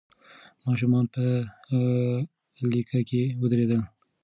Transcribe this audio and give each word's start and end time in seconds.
ماشومان 0.65 1.05
په 1.13 1.23
لیکه 2.73 2.99
کې 3.09 3.21
ودرېدل. 3.41 3.81